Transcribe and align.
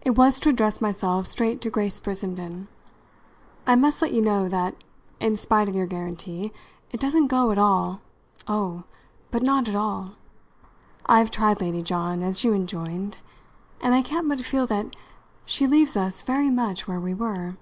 It 0.00 0.18
was 0.18 0.40
to 0.40 0.48
address 0.48 0.80
myself 0.80 1.28
straight 1.28 1.60
to 1.60 1.70
Grace 1.70 2.00
Brissenden. 2.00 2.66
"I 3.64 3.76
must 3.76 4.02
let 4.02 4.12
you 4.12 4.20
know 4.20 4.48
that, 4.48 4.74
in 5.20 5.36
spite 5.36 5.68
of 5.68 5.76
your 5.76 5.86
guarantee, 5.86 6.52
it 6.90 6.98
doesn't 6.98 7.28
go 7.28 7.52
at 7.52 7.58
all 7.58 8.00
oh, 8.48 8.82
but 9.30 9.44
not 9.44 9.68
at 9.68 9.76
all! 9.76 10.16
I've 11.06 11.30
tried 11.30 11.60
Lady 11.60 11.80
John, 11.80 12.24
as 12.24 12.42
you 12.42 12.52
enjoined, 12.52 13.18
and 13.80 13.94
I 13.94 14.02
can't 14.02 14.28
but 14.28 14.40
feel 14.40 14.66
that 14.66 14.96
she 15.44 15.68
leaves 15.68 15.96
us 15.96 16.24
very 16.24 16.50
much 16.50 16.88
where 16.88 16.98
we 16.98 17.14
were." 17.14 17.54